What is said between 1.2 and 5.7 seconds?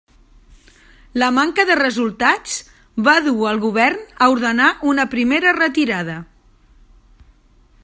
La manca de resultats va dur el govern a ordenar una primera